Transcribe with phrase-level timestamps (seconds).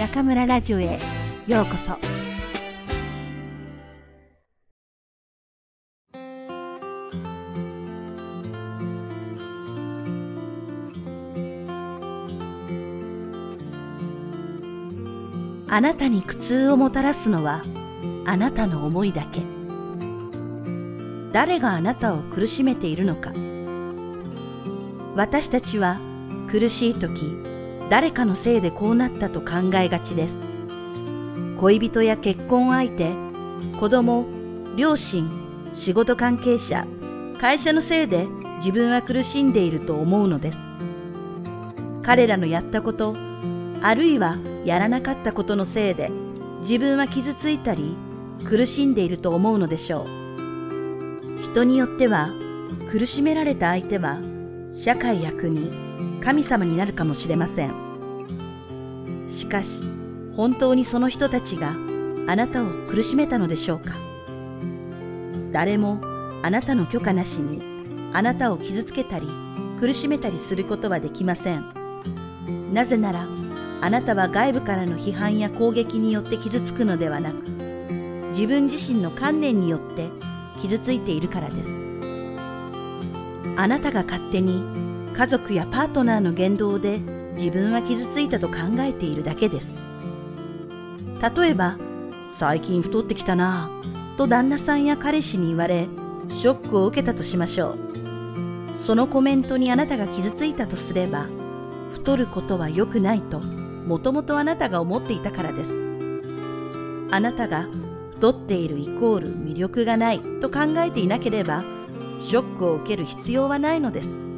[0.00, 0.98] 中村ラジオへ
[1.46, 1.92] ようこそ。
[15.68, 17.62] あなたに苦痛をもたらすのは
[18.24, 19.42] あなたの思いだけ。
[21.34, 23.34] 誰があなたを苦しめているのか。
[25.14, 25.98] 私たちは
[26.50, 27.49] 苦しい時
[27.90, 30.34] 誰かのせいでこうなったと考えがちです。
[31.60, 33.10] 恋人や結婚相手
[33.78, 34.26] 子供
[34.76, 35.28] 両親
[35.74, 36.86] 仕事関係者
[37.40, 40.58] 会社のせいで自分は苦しんでいると思うのです。
[42.04, 43.16] 彼らのやったこと
[43.82, 46.10] あるいはやらなかったことのせいで
[46.60, 47.96] 自分は傷ついたり
[48.48, 50.06] 苦しんでいると思うのでしょう。
[51.52, 52.30] 人によっては
[52.92, 54.20] 苦しめられた相手は
[54.72, 55.89] 社会や国
[56.22, 57.70] 神様になるかもしれません。
[59.36, 59.68] しかし
[60.36, 61.74] 本当にその人たちが
[62.26, 63.94] あなたを苦しめたのでしょうか？
[65.52, 65.98] 誰も
[66.42, 67.60] あなたの許可なしに
[68.12, 69.26] あなたを傷つけたり
[69.80, 71.64] 苦しめたりすることはできません。
[72.72, 73.26] なぜなら
[73.80, 77.34] あなたは外部からの批判や攻撃によって傷つくのではなく
[78.32, 80.08] 自分自身の観念によって
[80.62, 81.70] 傷ついているからです。
[83.56, 84.62] あなたが勝手に
[85.20, 86.98] 家族やパートナーの言動で
[87.34, 89.74] 自分は傷ついたと考えているだけです
[91.36, 91.76] 例えば
[92.38, 95.88] 最近太ってきたなぁと旦那さんや彼氏に言われ
[96.30, 97.76] ショックを受けたとしましょう
[98.86, 101.28] そのコメントにあなたが傷ついたとすれば
[101.92, 105.76] 太ることは良くないともともとあなたが思っていたからです。
[107.10, 107.66] あなたが
[108.14, 111.62] 太っているイコール魅力がないと考えていなければ、
[112.22, 114.29] ショックを受ける必要はないのです。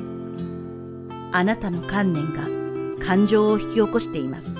[1.32, 4.54] あなたの観念が感情を引き起こしています。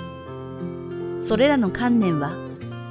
[1.29, 2.33] それらの観念は、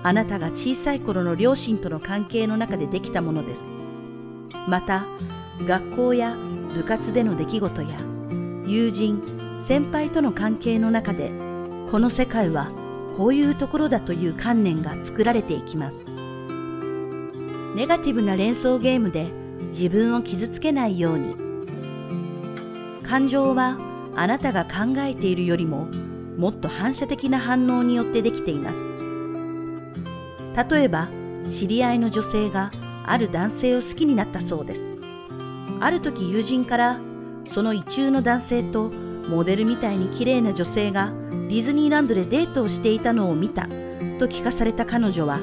[0.03, 3.61] あなたが小さい頃の両親との関係の中でできたものです。
[4.67, 5.05] また、
[5.67, 6.35] 学校や
[6.73, 7.97] 部活での出来事や、
[8.65, 9.21] 友人、
[9.67, 11.31] 先輩との関係の中で
[11.89, 12.71] この世界は
[13.17, 16.05] こういうところだという観念が作られていきます。
[17.75, 19.27] ネガティブな連想ゲームで
[19.71, 21.50] 自分を傷つけないように。
[23.11, 23.77] 感情は
[24.15, 25.89] あなたが考えているよりも
[26.37, 28.75] もっと反射的な反応によってできています。
[30.69, 31.09] 例えば、
[31.49, 32.71] 知り合いの女性が
[33.05, 34.81] ある男性を好きになったそうです。
[35.81, 37.01] ある時友人から
[37.53, 38.89] その意中の男性と
[39.27, 45.41] モデルみたいに綺麗な女性がディズニーランドでデートをしていたのを見たと聞かされた彼女は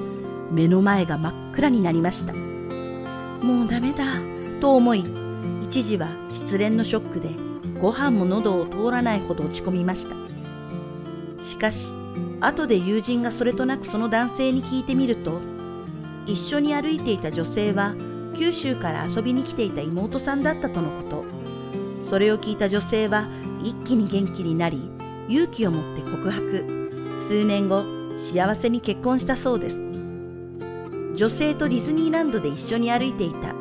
[0.51, 2.33] 目の前が真っ暗になりました。
[2.33, 4.15] もうダメだ
[4.59, 5.05] と思い、
[5.69, 7.48] 一時は失恋のショックで
[7.81, 10.15] ご飯も喉を通らないほど落ち込みました。
[11.43, 11.79] しかし、
[12.41, 15.41] 後で友人がそれとなくその男性に聞いてみると、
[16.27, 17.95] 一緒に歩いていた女性は
[18.37, 21.25] 九州から遊びに来ていた妹さんだったとのこと。
[22.11, 23.27] それを聞いた女性は
[23.63, 24.91] 一気に元気になり、
[25.29, 26.91] 勇気を持って告白。
[27.29, 27.85] 数年後、
[28.33, 29.77] 幸せに結婚したそうです。
[31.17, 33.55] 女性とディズニーランドで一緒に歩いていた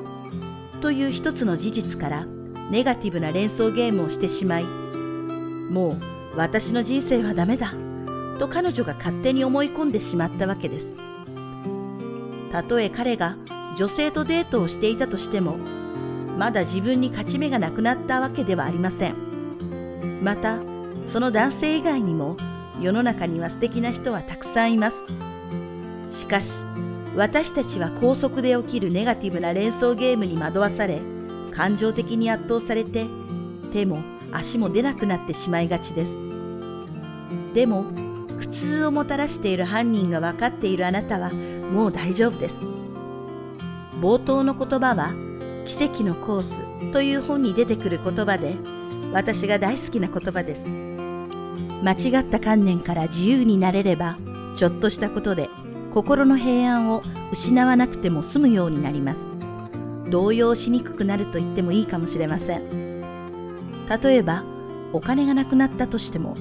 [0.81, 2.27] という一つの事実から
[2.69, 5.97] ネガティブな連想ゲームをしてしまい、も
[6.33, 7.73] う私の人生はダメだ
[8.39, 10.93] と彼女が勝手に思い込んでしまったわけです。
[12.51, 13.35] たとえ彼が
[13.77, 15.57] 女性とデートをしていたとしても、
[16.37, 19.15] まだ自分に勝ち目がなくなったわけではありません。
[20.21, 20.59] また、
[21.11, 22.37] その男性以外にも
[22.81, 25.03] 世の中には素敵な人はたくさんいます。
[26.19, 26.47] しかし、
[27.15, 31.01] 私たちは高速で起きるネガティブな連想ゲームに惑わされ、
[31.57, 33.07] 感情的に圧倒されて、
[33.73, 33.99] 手も
[34.31, 36.15] 足も出なくなってしまいがちです。
[37.55, 37.85] でも、
[38.37, 42.55] 苦痛をもたらしている犯人が分かっているあなたはもう大丈夫です。
[43.99, 45.13] 冒頭の言葉は、
[45.65, 48.55] 奇跡のコースという本に出てくる言葉で、
[49.11, 50.63] 私が大好きな言葉です。
[51.83, 54.17] 間違った観念から自由になれれば、
[54.57, 55.49] ちょっとしたことで
[55.93, 57.01] 心の平安を
[57.31, 59.26] 失わなくても済むようになります。
[60.09, 63.01] 動揺しにくくなると言ってもいいかもしれません。
[64.01, 64.43] 例えば、
[64.93, 66.35] お金がなくなったとしても、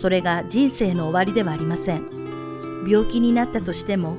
[0.00, 2.84] それが人生の終わりではありません。
[2.88, 4.16] 病気になったとしても、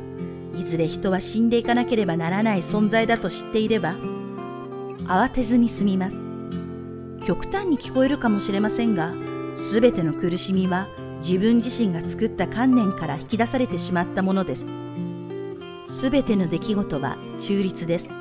[0.56, 3.96] いずれ人は死んでいかなければならない存在だと知っていれば、
[5.06, 6.18] 慌てずに済みます。
[7.26, 9.14] 極端に聞こえるかもしれませんが、
[9.72, 10.88] すべての苦しみは
[11.24, 14.66] 自分自身が作った観念から引き出されてしまったものです。
[16.00, 18.21] すべての出来事は中立です。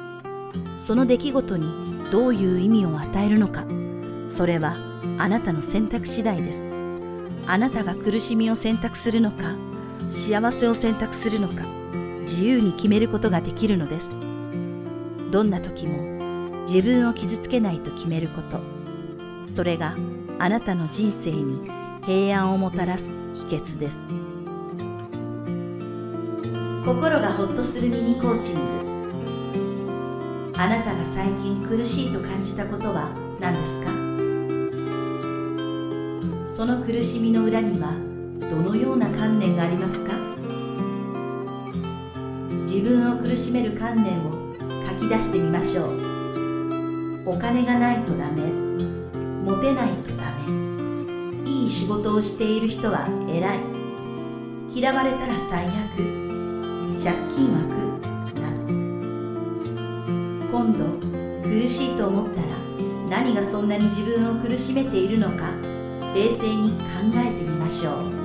[0.87, 1.67] その出来事に
[2.11, 3.65] どういう意味を与えるのか、
[4.37, 4.77] それは
[5.19, 6.63] あなたの選択次第です。
[7.47, 9.55] あなたが苦しみを選択するのか、
[10.27, 11.63] 幸せを選択するのか、
[12.23, 14.09] 自由に決めることができるのです。
[15.31, 18.61] どんな時も自分を傷つけないと決めること。
[19.55, 19.95] それが
[20.39, 21.69] あなたの人生に
[22.03, 23.05] 平安をもたらす
[23.49, 23.97] 秘訣です。
[26.85, 28.90] 心がほっとするミニコーチング。
[30.61, 33.09] あなたが最近苦しいと感じたことは
[33.41, 33.87] 何ですか？
[36.55, 37.95] その苦しみの裏には
[38.39, 40.13] どのような観念がありますか？
[42.67, 44.55] 自分を苦しめる観念を
[44.87, 47.31] 書き出してみましょう。
[47.31, 48.43] お金がないとダメ。
[49.43, 51.51] モテないとダメ。
[51.51, 53.61] いい仕事をしている人は偉い。
[54.79, 55.73] 嫌われたら最悪。
[57.03, 57.90] 借金は来る。
[60.51, 60.85] 今度
[61.49, 62.49] 苦しいと思ったら
[63.09, 65.53] 何がそんなに自分を苦しめているのか
[66.13, 66.77] 冷静に考
[67.15, 68.20] えてみましょう。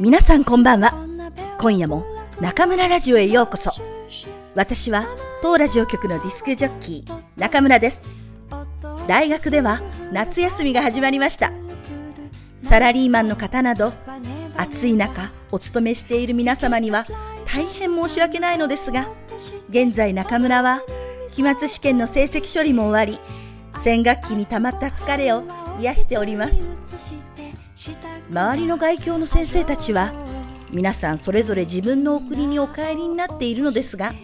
[0.00, 0.94] 皆さんこんばんは。
[1.58, 2.06] 今夜も
[2.40, 3.72] 中村ラジオへようこそ。
[4.54, 5.08] 私は
[5.42, 8.00] 当ラジオ局のディスクジョッキー中村です。
[9.08, 9.80] 大学では
[10.12, 11.50] 夏休みが始まりました。
[12.58, 13.92] サラリーマンの方など
[14.56, 17.04] 暑い中お勤めしている皆様には
[17.44, 19.08] 大変申し訳ないのですが、
[19.68, 20.82] 現在中村は
[21.34, 23.18] 期末試験の成績処理も終わり、
[23.82, 25.42] 先学期に溜まった疲れを
[25.80, 27.37] 癒しております。
[28.30, 30.12] 周りの外教の先生たちは
[30.72, 34.14] 皆さんそれぞれ自分のお国にお帰りになっているのですが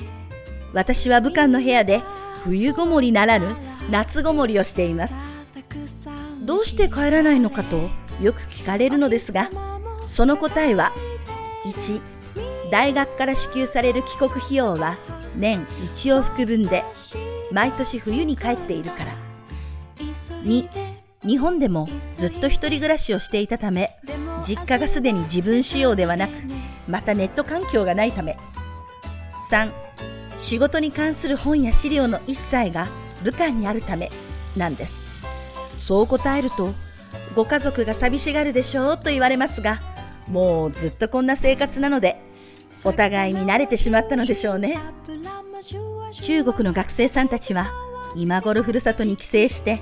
[0.73, 2.03] 私は武漢の部屋で
[2.43, 3.57] 冬ごもりならぬ
[3.91, 5.15] 夏ごもりをしています。
[6.43, 7.89] どうして帰らないのかと
[8.21, 9.49] よく聞かれるのですが
[10.15, 10.93] その答えは
[11.65, 12.01] 1
[12.71, 14.99] 大学から支給される帰国費用は
[15.37, 15.65] 年
[15.97, 16.85] 1往復分で
[17.51, 19.17] 毎年冬に帰っているから。
[19.97, 20.94] 2
[21.27, 21.89] 日本でも
[22.19, 23.97] ずっと一人暮らしをしていたため、
[24.47, 26.33] 実家がすでに自分仕様ではなく、
[26.87, 28.37] またネット環境がないため。
[29.51, 29.71] 3、
[30.43, 32.87] 仕事に関する本や資料の一切が
[33.23, 34.11] 武漢にあるため
[34.57, 34.95] なんです。
[35.79, 36.75] そう答えると、
[37.35, 39.81] ご家族が寂しがるでしょうと言われますが、
[40.29, 42.21] もうずっとこんな生活なので、
[42.85, 44.79] お互いに慣れてしまったのでしょうね。
[46.23, 47.71] 中国の学生さんたちは、
[48.15, 49.81] 今頃ふるさとに帰省して、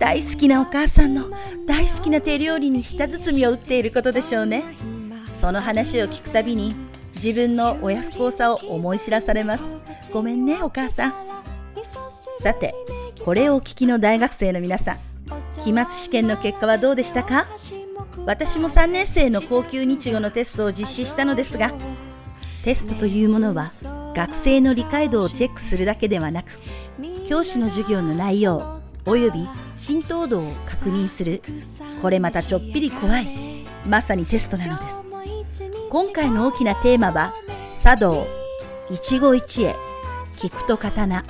[0.00, 1.30] 大好きなお母さんの
[1.66, 4.64] 大好きな手料理に舌包みを打っていることでしょうね。
[5.42, 6.74] その話を聞くたびに
[7.16, 9.64] 自分の親不孝さを思い知らされます。
[10.10, 11.14] ごめんねお母さん。
[12.40, 12.74] さて
[13.22, 14.98] これをお聞きの大学生の皆さん
[15.62, 17.46] 期末試験の結果はどうでしたか？
[18.24, 21.72] 私も3年生の高級日語のテストを実施したのですが
[22.64, 23.70] テストというものは
[24.16, 26.58] 学生の理解度をチェックするだけではなく
[27.28, 29.46] 教師の授業の内容および
[29.80, 31.40] 浸透度を確認する。
[32.02, 33.64] これまたちょっぴり怖い。
[33.88, 35.02] まさにテストなのです。
[35.88, 37.32] 今回の大きなテーマは
[37.82, 38.26] 茶道。
[38.90, 39.74] 一期一会。
[40.36, 41.24] 聞くと刀。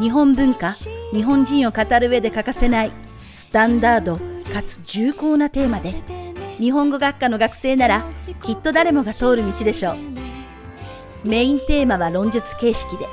[0.00, 0.74] 日本文化。
[1.12, 2.92] 日本人を語る上で欠かせない。
[3.34, 5.94] スタンダードかつ重厚なテーマで。
[6.58, 8.04] 日本語学科の学生なら
[8.46, 9.96] きっと誰もが通る道でしょう。
[11.28, 13.06] メインテーマは論述形式で。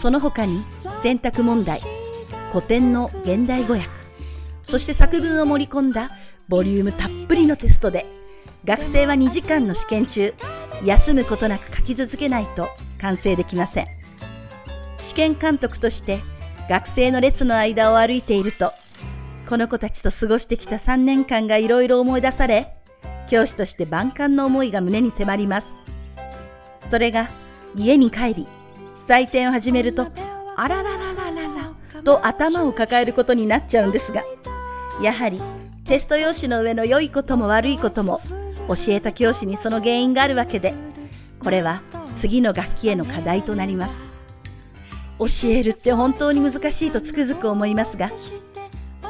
[0.00, 0.62] その他に
[1.02, 1.99] 選択問題。
[2.52, 3.88] 古典の現代語訳、
[4.62, 6.10] そして作文を盛り込んだ
[6.48, 8.06] ボリュームたっぷりのテストで、
[8.64, 10.34] 学生は2時間の試験中、
[10.84, 12.68] 休むことなく書き続けないと
[13.00, 13.86] 完成できません。
[14.98, 16.20] 試験監督として
[16.68, 18.72] 学生の列の間を歩いていると、
[19.48, 22.74] この子たちと過ごしてきた3年間がいろいろ思い出され、
[23.28, 25.72] 教師として万感の思いが胸に迫ります。
[26.90, 27.30] それが
[27.76, 28.46] 家に帰り、
[29.06, 30.08] 採点を始めると、
[30.56, 31.09] あららら、
[32.00, 34.22] と頭を抱えることになっちゃうんですが、
[35.02, 35.40] やはり
[35.84, 38.20] テスト用紙の上の良いことも悪いことも
[38.68, 40.74] 教えた教師にその原因があるわけで、
[41.42, 41.82] これは
[42.20, 43.94] 次の楽器への課題となります。
[45.18, 48.10] 教えるって本当に難しいとつくづく思いますが、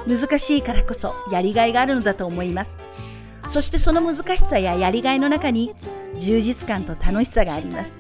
[0.07, 2.77] 難しいからこそやりがいがあるのだと思います。
[3.53, 5.75] そしてその難しさややりがいの中に
[6.19, 7.97] 充実感と楽しさがあります。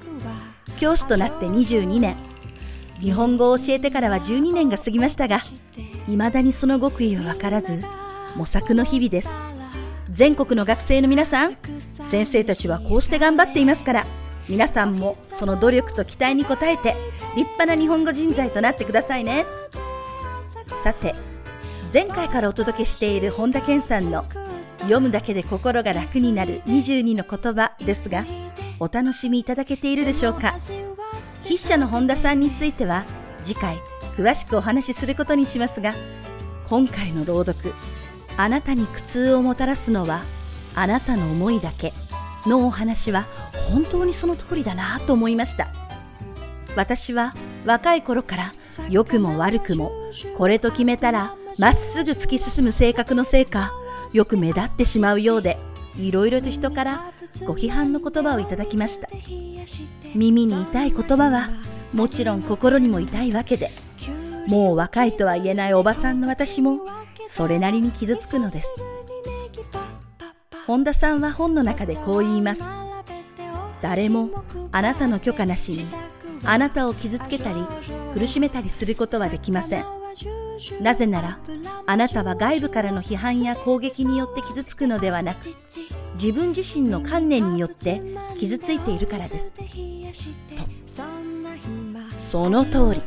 [0.79, 2.17] 教師となって22年、
[3.01, 5.41] 日本語を教えてからは12年が過ぎましたが、
[6.07, 7.81] 未だにその極意はわからず、
[8.37, 9.31] 模索の日々です。
[10.11, 11.57] 全国の学生の皆さん、
[12.11, 14.07] 先生たちはこうして頑張っていますから、
[14.49, 16.97] 皆さんもその努力と期待に応えて
[17.37, 19.47] 立派な日本語人材となってくださいね。
[20.83, 21.15] さて、
[21.93, 24.25] 前回からお届けしている本田健さんの
[24.81, 28.27] 読むだけで心が楽になる22の言葉ですが、
[28.79, 30.57] お楽しみいただけているでしょうか？
[31.51, 33.05] 筆者の本田さんについては
[33.45, 33.81] 次回
[34.17, 35.93] 詳しくお話しすることにしますが、
[36.69, 37.75] 今回の朗読、
[38.37, 40.23] あなたに苦痛をもたらすのは
[40.77, 41.93] あなたの思いだけ
[42.47, 43.27] のお話は
[43.69, 45.67] 本当にその通りだなと思いました。
[46.77, 47.35] 私は
[47.67, 48.55] 若い頃から
[48.89, 49.91] 良くも悪くも
[50.39, 53.73] これと決めたらまっすぐ突き進む性格のせいか
[54.13, 55.59] よく目立ってしまうようで
[55.97, 57.13] いろいろと人から
[57.47, 59.09] ご批判の言葉をいただきました。
[60.15, 61.51] 耳に痛い言葉は
[61.93, 63.71] もちろん心にも痛いわけで
[64.49, 66.81] もう若いとは言えないおばさんの私も
[67.29, 68.67] それなりに傷つくのです。
[70.67, 72.63] 本田さんは本の中でこう言います。
[73.83, 74.31] 誰も
[74.73, 75.87] あなたの許可なしに
[76.45, 77.65] あなたを傷つけたり
[78.15, 79.85] 苦しめたりすることはできません。
[80.81, 81.39] なぜなら
[81.87, 85.49] あなたは外部からの批判や攻撃によって傷つくのではなく
[86.15, 88.03] 自分自身の観念によって
[88.39, 89.51] 傷ついているからです。
[89.51, 89.63] と。
[92.31, 93.03] その通り。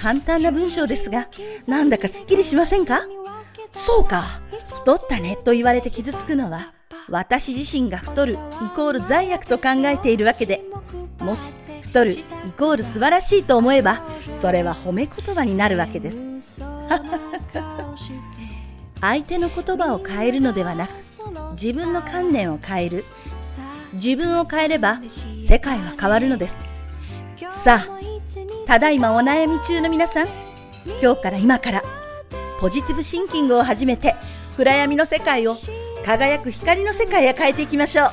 [0.00, 1.28] 簡単な文章ですが
[1.66, 3.02] なんだかすっきりしませんか？
[3.86, 4.40] そうか。
[4.80, 5.38] 太ったね。
[5.44, 6.72] と言われて傷つくのは
[7.08, 8.36] 私自身が太るイ
[8.74, 10.62] コール罪悪と考えているわけで
[11.20, 11.42] もし
[11.92, 12.24] 太るイ
[12.58, 14.02] コール素晴らしいと思えば
[14.40, 16.22] それは褒め言葉になるわけです。
[19.00, 20.92] 相手の言葉を変えるのではなく
[21.52, 23.04] 自分の観念を変える。
[23.92, 25.00] 自分を変えれば
[25.46, 26.56] 世界は変わるのです。
[27.62, 28.00] さあ
[28.66, 30.28] ただいまお悩み中の皆さん
[31.02, 31.82] 今日から今から
[32.58, 34.16] ポジティブシンキングを始めて
[34.56, 35.56] 暗闇の世界を
[36.06, 38.10] 輝く光の世界へ変えていきましょう。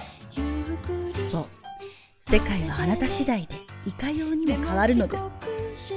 [1.31, 1.45] そう
[2.15, 5.17] 世界はあなた次第でいかようにも変わるので
[5.77, 5.93] す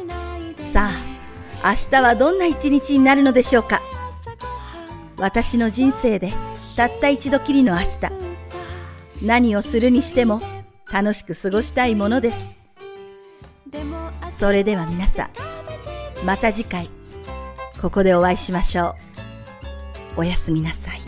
[0.72, 0.90] さ
[1.62, 3.80] あ明日はどんな一日になるのでしょうか？
[5.18, 6.32] 私の人生で
[6.76, 7.88] たった一度きりの明日。
[9.22, 10.40] 何をするにしても
[10.90, 12.44] 楽しく過ごしたいものです。
[14.30, 15.30] それでは皆さん
[16.26, 16.90] また次回
[17.80, 18.96] ここでお会いしましょ
[20.16, 20.20] う。
[20.20, 21.01] おやすみなさい